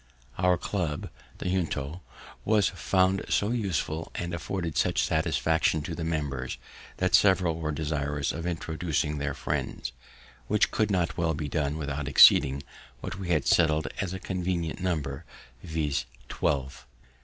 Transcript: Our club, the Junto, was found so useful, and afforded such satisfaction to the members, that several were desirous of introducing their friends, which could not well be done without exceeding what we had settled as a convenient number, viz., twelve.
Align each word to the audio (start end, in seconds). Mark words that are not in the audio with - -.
Our 0.39 0.57
club, 0.57 1.11
the 1.37 1.45
Junto, 1.51 2.01
was 2.43 2.69
found 2.69 3.23
so 3.29 3.51
useful, 3.51 4.11
and 4.15 4.33
afforded 4.33 4.75
such 4.75 5.03
satisfaction 5.03 5.83
to 5.83 5.93
the 5.93 6.03
members, 6.03 6.57
that 6.97 7.13
several 7.13 7.59
were 7.59 7.71
desirous 7.71 8.31
of 8.31 8.47
introducing 8.47 9.19
their 9.19 9.35
friends, 9.35 9.91
which 10.47 10.71
could 10.71 10.89
not 10.89 11.17
well 11.19 11.35
be 11.35 11.47
done 11.47 11.77
without 11.77 12.07
exceeding 12.07 12.63
what 13.01 13.19
we 13.19 13.29
had 13.29 13.45
settled 13.45 13.89
as 13.99 14.11
a 14.11 14.17
convenient 14.19 14.79
number, 14.81 15.23
viz., 15.61 16.05
twelve. 16.29 16.87